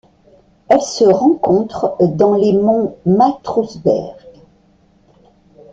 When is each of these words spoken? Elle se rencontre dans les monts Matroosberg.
Elle 0.67 0.81
se 0.81 1.03
rencontre 1.03 1.95
dans 2.01 2.33
les 2.33 2.53
monts 2.53 2.97
Matroosberg. 3.05 4.17